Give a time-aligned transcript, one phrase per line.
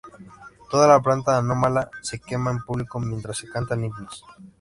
[0.71, 4.25] Toda planta anómala se quema en público mientras se cantan himnos.